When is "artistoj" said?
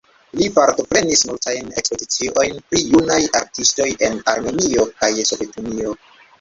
3.43-3.89